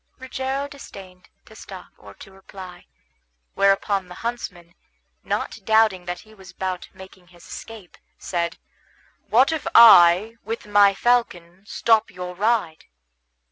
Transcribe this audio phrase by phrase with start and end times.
[0.17, 2.87] Rogero disdained to stop or to reply;
[3.53, 4.73] whereupon the huntsman,
[5.23, 8.57] not doubting that he was about making his escape, said,
[9.27, 12.85] "What if I, with my falcon, stop your ride?"